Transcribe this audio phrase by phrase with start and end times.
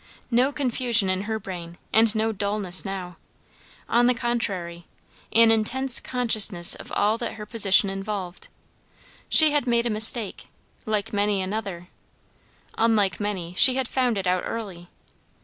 [0.31, 3.17] No confusion in her brain, and no dulness now;
[3.87, 4.87] on the contrary,
[5.31, 8.47] an intense consciousness of all that her position involved.
[9.29, 10.47] She had made a mistake,
[10.87, 11.89] like many another;
[12.79, 14.89] unlike many, she had found it out early.